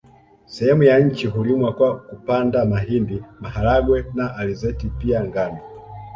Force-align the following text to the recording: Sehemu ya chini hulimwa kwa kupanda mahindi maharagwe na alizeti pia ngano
Sehemu 0.45 0.83
ya 0.83 1.09
chini 1.09 1.31
hulimwa 1.31 1.73
kwa 1.73 1.99
kupanda 1.99 2.65
mahindi 2.65 3.23
maharagwe 3.39 4.05
na 4.13 4.35
alizeti 4.35 4.87
pia 4.99 5.23
ngano 5.25 5.59